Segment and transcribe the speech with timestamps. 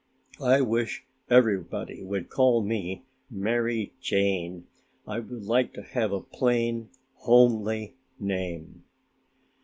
[0.43, 4.65] I wish everybody would call me Mary Jane!
[5.07, 8.83] I would like to have a plain, homely name."